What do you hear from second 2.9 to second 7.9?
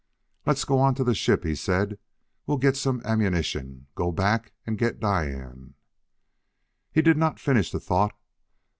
ammunition, go back and get Diane "He did not finish the